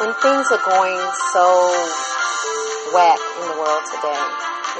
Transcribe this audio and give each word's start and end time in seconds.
when 0.00 0.14
things 0.14 0.46
are 0.50 0.64
going 0.64 0.96
so 1.36 1.44
whack 2.96 3.20
in 3.36 3.44
the 3.52 3.56
world 3.60 3.84
today, 3.84 4.24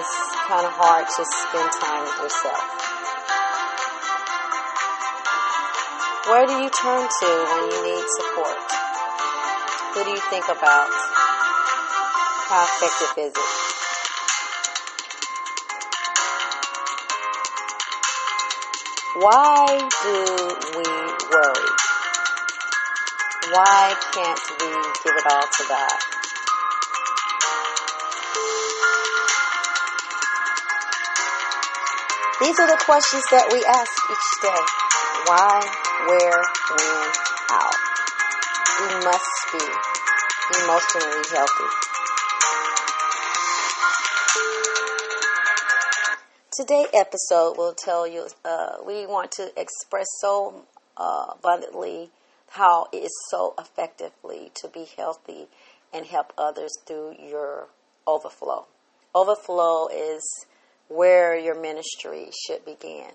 it's 0.01 0.17
kind 0.49 0.65
of 0.65 0.73
hard 0.73 1.05
to 1.05 1.23
spend 1.29 1.69
time 1.77 2.09
with 2.09 2.25
yourself. 2.25 2.65
Where 6.25 6.47
do 6.49 6.57
you 6.65 6.71
turn 6.73 7.05
to 7.05 7.29
when 7.53 7.69
you 7.69 7.79
need 7.85 8.07
support? 8.17 8.65
Who 9.93 10.05
do 10.05 10.11
you 10.11 10.25
think 10.33 10.49
about? 10.49 10.89
How 12.49 12.65
effective 12.65 13.13
is 13.21 13.37
it? 13.37 13.61
Why 19.21 19.69
do 20.01 20.17
we 20.79 20.89
worry? 21.29 21.90
Why 23.53 23.95
can't 24.13 24.41
we 24.61 24.69
give 25.03 25.17
it 25.17 25.27
all 25.27 25.43
to 25.43 25.65
God? 25.69 25.99
These 32.41 32.61
are 32.61 32.69
the 32.69 32.81
questions 32.85 33.25
that 33.33 33.49
we 33.51 33.59
ask 33.67 33.91
each 34.09 34.31
day. 34.41 34.63
Why, 35.27 35.67
where, 36.07 36.43
when, 36.71 37.11
how. 37.51 37.71
We 38.79 38.87
must 39.05 39.35
be 39.51 39.67
emotionally 40.63 41.27
healthy. 41.35 41.71
Today's 46.57 46.87
episode 46.95 47.59
will 47.59 47.75
tell 47.75 48.07
you 48.07 48.29
uh, 48.45 48.77
we 48.87 49.07
want 49.07 49.33
to 49.33 49.51
express 49.61 50.07
so 50.21 50.67
uh, 50.97 51.33
abundantly 51.37 52.11
how 52.51 52.89
it 52.93 52.99
is 52.99 53.27
so 53.31 53.55
effectively 53.59 54.51
to 54.55 54.69
be 54.69 54.87
healthy 54.97 55.47
and 55.93 56.07
help 56.07 56.33
others 56.37 56.73
through 56.87 57.15
your 57.19 57.69
overflow. 58.07 58.67
Overflow 59.15 59.89
is 59.89 60.23
where 60.89 61.39
your 61.39 61.61
ministry 61.61 62.31
should 62.47 62.65
begin. 62.65 63.11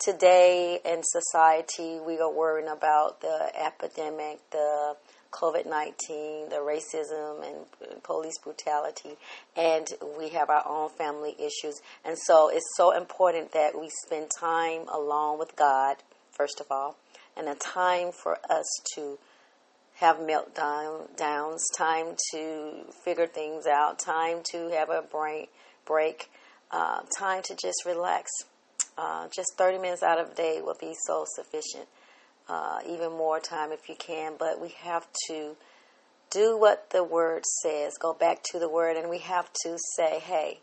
Today 0.00 0.80
in 0.84 1.02
society, 1.04 2.00
we 2.04 2.18
are 2.18 2.30
worrying 2.30 2.68
about 2.68 3.20
the 3.20 3.52
epidemic, 3.56 4.38
the 4.50 4.96
COVID 5.30 5.66
19, 5.66 6.48
the 6.48 6.56
racism 6.56 7.46
and 7.46 8.02
police 8.02 8.38
brutality, 8.42 9.16
and 9.56 9.86
we 10.18 10.30
have 10.30 10.50
our 10.50 10.66
own 10.66 10.90
family 10.90 11.36
issues. 11.38 11.80
And 12.04 12.18
so 12.18 12.48
it's 12.48 12.66
so 12.76 12.90
important 12.90 13.52
that 13.52 13.78
we 13.78 13.88
spend 14.04 14.30
time 14.38 14.88
alone 14.88 15.38
with 15.38 15.54
God, 15.54 15.96
first 16.32 16.60
of 16.60 16.66
all, 16.70 16.96
and 17.36 17.48
a 17.48 17.54
time 17.54 18.12
for 18.12 18.38
us 18.50 18.66
to 18.94 19.18
have 19.96 20.16
meltdown 20.16 21.16
downs, 21.16 21.64
time 21.76 22.16
to 22.32 22.84
figure 23.04 23.26
things 23.26 23.66
out, 23.66 23.98
time 23.98 24.38
to 24.42 24.68
have 24.70 24.90
a 24.90 25.02
brain 25.02 25.46
break, 25.86 26.30
uh, 26.70 27.00
time 27.18 27.42
to 27.42 27.54
just 27.54 27.84
relax. 27.86 28.30
Uh, 28.96 29.28
just 29.34 29.56
30 29.56 29.78
minutes 29.78 30.02
out 30.02 30.18
of 30.18 30.30
the 30.30 30.34
day 30.34 30.60
will 30.62 30.76
be 30.80 30.94
so 31.06 31.24
sufficient. 31.34 31.88
Uh, 32.48 32.80
even 32.88 33.10
more 33.12 33.40
time 33.40 33.72
if 33.72 33.88
you 33.88 33.94
can, 33.96 34.34
but 34.38 34.60
we 34.60 34.68
have 34.82 35.06
to 35.28 35.56
do 36.30 36.58
what 36.58 36.90
the 36.90 37.02
word 37.02 37.44
says. 37.62 37.96
Go 37.98 38.12
back 38.12 38.42
to 38.50 38.58
the 38.58 38.68
word, 38.68 38.96
and 38.96 39.08
we 39.08 39.18
have 39.18 39.50
to 39.64 39.76
say, 39.96 40.18
hey, 40.18 40.58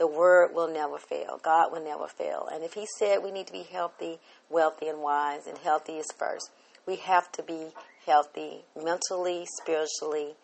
the 0.00 0.06
word 0.06 0.54
will 0.54 0.72
never 0.72 0.96
fail. 0.96 1.38
God 1.42 1.70
will 1.70 1.84
never 1.84 2.08
fail. 2.08 2.48
And 2.50 2.64
if 2.64 2.72
He 2.72 2.86
said 2.98 3.22
we 3.22 3.30
need 3.30 3.46
to 3.48 3.52
be 3.52 3.66
healthy, 3.70 4.18
wealthy, 4.48 4.88
and 4.88 5.02
wise, 5.02 5.46
and 5.46 5.58
healthy 5.58 5.98
is 5.98 6.06
first, 6.18 6.50
we 6.86 6.96
have 6.96 7.30
to 7.32 7.42
be 7.42 7.66
healthy 8.06 8.64
mentally, 8.74 9.46
spiritually, 9.60 10.34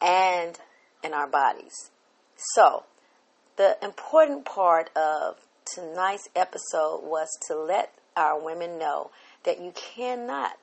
and 0.00 0.58
in 1.04 1.12
our 1.12 1.28
bodies. 1.28 1.90
So, 2.54 2.84
the 3.56 3.76
important 3.82 4.46
part 4.46 4.88
of 4.96 5.36
tonight's 5.66 6.28
episode 6.34 7.02
was 7.04 7.28
to 7.48 7.54
let 7.54 7.92
our 8.16 8.42
women 8.42 8.78
know 8.78 9.10
that 9.44 9.60
you 9.60 9.72
cannot 9.72 10.56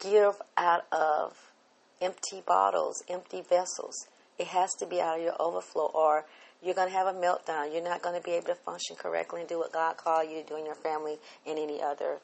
give 0.00 0.40
out 0.56 0.86
of 0.90 1.52
empty 2.00 2.42
bottles, 2.46 3.02
empty 3.10 3.42
vessels. 3.42 3.94
It 4.38 4.46
has 4.48 4.70
to 4.78 4.86
be 4.86 5.02
out 5.02 5.18
of 5.18 5.22
your 5.22 5.36
overflow, 5.38 5.90
or 5.94 6.24
you're 6.64 6.74
going 6.74 6.88
to 6.88 6.94
have 6.94 7.06
a 7.06 7.12
meltdown. 7.12 7.72
You're 7.72 7.84
not 7.84 8.02
going 8.02 8.16
to 8.18 8.24
be 8.24 8.32
able 8.32 8.46
to 8.46 8.54
function 8.54 8.96
correctly 8.96 9.40
and 9.40 9.48
do 9.48 9.58
what 9.58 9.72
God 9.72 9.96
called 9.96 10.30
you 10.30 10.42
to 10.42 10.48
do 10.48 10.56
in 10.56 10.64
your 10.64 10.74
family 10.74 11.18
in 11.44 11.58
any 11.58 11.82
other 11.82 12.18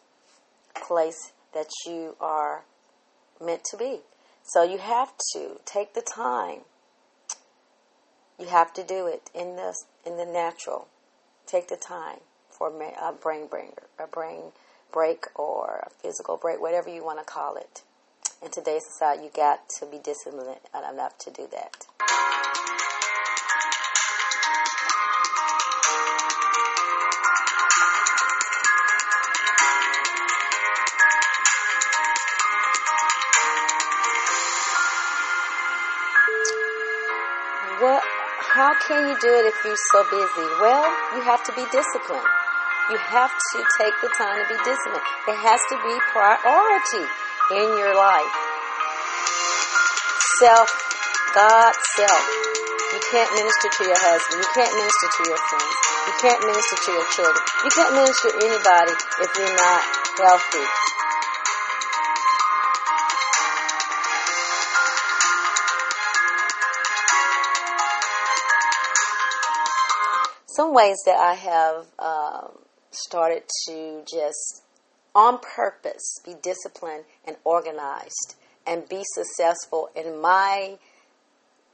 place 0.75 1.33
that 1.53 1.69
you 1.87 2.17
are 2.21 2.65
meant 3.41 3.65
to 3.71 3.77
be. 3.77 4.01
So 4.43 4.63
you 4.63 4.79
have 4.79 5.13
to 5.35 5.61
take 5.65 5.95
the 5.95 6.03
time. 6.03 6.61
You 8.39 8.47
have 8.47 8.73
to 8.75 8.83
do 8.83 9.07
it 9.07 9.31
in 9.35 9.57
the 9.57 9.75
in 10.07 10.17
the 10.17 10.25
natural. 10.25 10.89
Take 11.47 11.69
the 11.69 11.77
time 11.77 12.21
for 12.51 12.69
a 12.69 13.13
brain 13.13 13.47
bringer, 13.49 13.83
a 13.99 14.07
brain 14.07 14.53
break 14.93 15.27
or 15.35 15.87
a 15.87 15.91
physical 16.03 16.37
break, 16.37 16.61
whatever 16.61 16.89
you 16.89 17.05
want 17.05 17.19
to 17.19 17.25
call 17.25 17.57
it. 17.57 17.83
In 18.43 18.51
today's 18.51 18.83
society, 18.91 19.25
you 19.25 19.31
got 19.35 19.69
to 19.81 19.87
be 19.87 19.99
disciplined 19.99 20.57
enough 20.75 21.19
to 21.19 21.31
do 21.31 21.47
that. 21.53 22.90
What? 37.81 38.05
How 38.53 38.69
can 38.85 39.09
you 39.09 39.17
do 39.17 39.33
it 39.41 39.49
if 39.49 39.57
you're 39.65 39.85
so 39.97 40.05
busy? 40.13 40.47
Well, 40.61 40.85
you 41.17 41.25
have 41.25 41.41
to 41.49 41.53
be 41.57 41.65
disciplined. 41.73 42.29
You 42.93 43.01
have 43.01 43.33
to 43.33 43.59
take 43.81 43.97
the 44.05 44.13
time 44.21 44.37
to 44.37 44.45
be 44.53 44.59
disciplined. 44.61 45.09
It 45.33 45.39
has 45.41 45.57
to 45.73 45.77
be 45.81 45.95
priority 46.13 47.09
in 47.57 47.69
your 47.81 47.97
life. 47.97 48.35
Self, 50.45 50.69
God, 51.33 51.73
self. 51.97 52.25
You 52.93 53.01
can't 53.17 53.33
minister 53.33 53.69
to 53.73 53.83
your 53.89 53.97
husband. 53.97 54.45
You 54.45 54.51
can't 54.53 54.75
minister 54.77 55.09
to 55.17 55.23
your 55.25 55.41
friends. 55.41 55.77
You 56.05 56.15
can't 56.21 56.41
minister 56.53 56.77
to 56.85 56.91
your 56.93 57.07
children. 57.17 57.45
You 57.65 57.71
can't 57.73 57.93
minister 57.97 58.29
to 58.29 58.37
anybody 58.45 58.95
if 59.25 59.31
you're 59.41 59.57
not 59.57 59.81
healthy. 60.21 61.00
Some 70.61 70.75
ways 70.75 70.99
that 71.07 71.17
I 71.17 71.33
have 71.37 71.87
um, 71.99 72.59
started 72.91 73.45
to 73.67 74.03
just 74.03 74.63
on 75.15 75.39
purpose 75.39 76.21
be 76.23 76.35
disciplined 76.35 77.05
and 77.27 77.37
organized 77.45 78.35
and 78.67 78.87
be 78.87 79.03
successful 79.15 79.89
in 79.97 80.21
my 80.21 80.77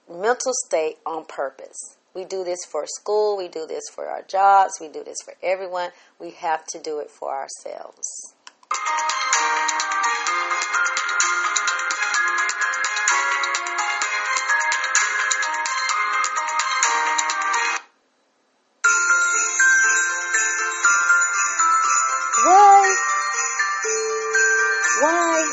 mental 0.08 0.52
state 0.66 0.98
on 1.04 1.24
purpose. 1.24 1.96
We 2.14 2.24
do 2.24 2.44
this 2.44 2.60
for 2.70 2.86
school, 2.86 3.36
we 3.36 3.48
do 3.48 3.66
this 3.66 3.82
for 3.92 4.06
our 4.06 4.22
jobs, 4.22 4.74
we 4.80 4.86
do 4.86 5.02
this 5.02 5.18
for 5.24 5.34
everyone. 5.42 5.90
We 6.20 6.30
have 6.30 6.64
to 6.66 6.78
do 6.78 7.00
it 7.00 7.10
for 7.10 7.34
ourselves. 7.34 8.06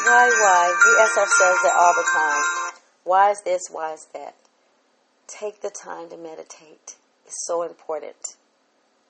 Why, 0.02 0.28
why? 0.30 0.76
We 0.86 1.04
ask 1.04 1.18
ourselves 1.18 1.62
that 1.64 1.74
all 1.80 1.94
the 1.96 2.08
time. 2.14 2.44
Why 3.04 3.32
is 3.32 3.42
this? 3.46 3.62
Why 3.72 3.94
is 3.94 4.08
that? 4.14 4.36
Take 5.28 5.62
the 5.62 5.70
time 5.70 6.10
to 6.10 6.18
meditate. 6.18 6.96
It's 7.26 7.46
so 7.46 7.64
important. 7.64 8.16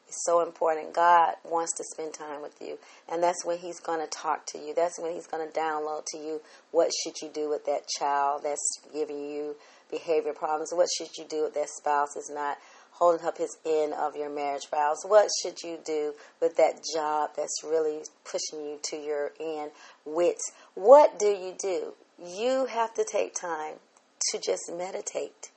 It's 0.07 0.25
so 0.25 0.41
important. 0.41 0.93
God 0.93 1.35
wants 1.43 1.73
to 1.77 1.83
spend 1.83 2.13
time 2.13 2.41
with 2.41 2.61
you. 2.61 2.77
And 3.11 3.23
that's 3.23 3.45
when 3.45 3.57
He's 3.57 3.79
going 3.79 3.99
to 3.99 4.07
talk 4.07 4.45
to 4.47 4.59
you. 4.59 4.73
That's 4.75 4.99
when 4.99 5.13
He's 5.13 5.27
going 5.27 5.47
to 5.47 5.59
download 5.59 6.05
to 6.07 6.17
you 6.17 6.41
what 6.71 6.91
should 7.03 7.15
you 7.21 7.29
do 7.33 7.49
with 7.49 7.65
that 7.65 7.87
child 7.87 8.41
that's 8.43 8.79
giving 8.93 9.29
you 9.29 9.55
behavior 9.89 10.33
problems. 10.33 10.71
What 10.73 10.89
should 10.97 11.17
you 11.17 11.25
do 11.27 11.43
with 11.43 11.53
that 11.55 11.69
spouse 11.69 12.15
is 12.15 12.29
not 12.33 12.57
holding 12.93 13.25
up 13.25 13.37
his 13.37 13.57
end 13.65 13.93
of 13.93 14.15
your 14.15 14.29
marriage 14.29 14.69
vows. 14.69 14.97
What 15.05 15.29
should 15.41 15.61
you 15.63 15.79
do 15.83 16.13
with 16.41 16.55
that 16.57 16.81
job 16.95 17.31
that's 17.35 17.63
really 17.63 18.01
pushing 18.23 18.65
you 18.65 18.79
to 18.83 18.95
your 18.97 19.31
end 19.39 19.71
wits? 20.05 20.51
What 20.75 21.17
do 21.19 21.27
you 21.27 21.55
do? 21.59 21.93
You 22.23 22.67
have 22.67 22.93
to 22.93 23.05
take 23.09 23.33
time 23.33 23.75
to 24.31 24.39
just 24.39 24.71
meditate 24.71 25.49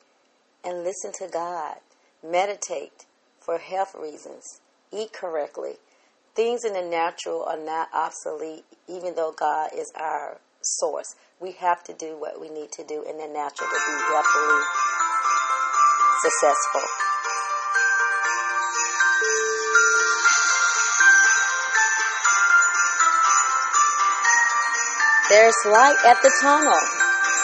and 0.64 0.82
listen 0.82 1.12
to 1.18 1.28
God. 1.28 1.76
Meditate 2.24 3.04
for 3.40 3.58
health 3.58 3.94
reasons. 4.00 4.60
Eat 4.92 5.12
correctly. 5.12 5.74
Things 6.34 6.64
in 6.64 6.72
the 6.72 6.82
natural 6.82 7.44
are 7.44 7.58
not 7.58 7.88
obsolete, 7.94 8.64
even 8.88 9.14
though 9.14 9.32
God 9.32 9.70
is 9.74 9.90
our 9.96 10.38
source. 10.62 11.14
We 11.40 11.52
have 11.52 11.84
to 11.84 11.94
do 11.94 12.16
what 12.18 12.40
we 12.40 12.48
need 12.48 12.72
to 12.72 12.84
do 12.84 13.02
in 13.08 13.18
the 13.18 13.28
natural 13.28 13.68
to 13.68 13.74
be 13.74 14.12
healthily 14.12 14.62
successful. 16.22 17.15
There's 25.36 25.62
light 25.68 26.00
at 26.08 26.16
the 26.24 26.32
tunnel. 26.40 26.80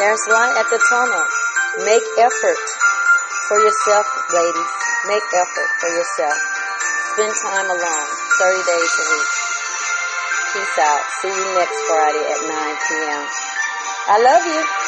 There's 0.00 0.24
light 0.32 0.56
at 0.56 0.64
the 0.72 0.80
tunnel. 0.88 1.24
Make 1.84 2.00
effort 2.24 2.64
for 3.52 3.60
yourself, 3.60 4.08
ladies. 4.32 4.72
Make 5.12 5.20
effort 5.36 5.70
for 5.76 5.90
yourself. 5.92 6.38
Spend 7.12 7.34
time 7.44 7.68
alone, 7.68 8.08
30 8.40 8.64
days 8.64 8.92
a 8.96 9.04
week. 9.12 9.32
Peace 10.56 10.76
out. 10.88 11.04
See 11.20 11.36
you 11.36 11.46
next 11.52 11.78
Friday 11.84 12.24
at 12.32 12.40
9 12.48 12.76
p.m. 12.88 13.22
I 14.08 14.16
love 14.24 14.44
you. 14.48 14.81